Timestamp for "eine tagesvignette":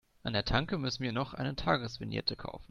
1.35-2.35